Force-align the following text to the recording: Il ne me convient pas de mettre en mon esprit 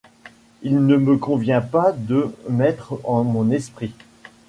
Il 0.63 0.83
ne 0.87 0.97
me 0.97 1.15
convient 1.17 1.61
pas 1.61 1.91
de 1.91 2.33
mettre 2.49 2.99
en 3.03 3.23
mon 3.23 3.51
esprit 3.51 3.93